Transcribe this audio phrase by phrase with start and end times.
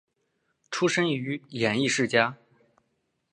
[0.71, 2.35] 出身于演艺世家。